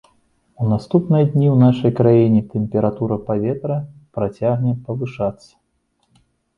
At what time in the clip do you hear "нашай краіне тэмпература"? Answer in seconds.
1.65-3.15